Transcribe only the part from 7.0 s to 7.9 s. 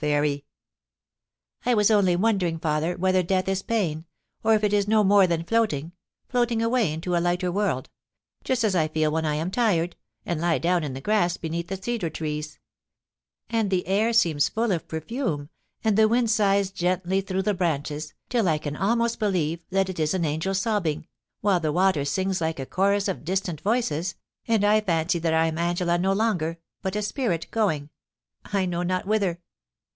a lighter world—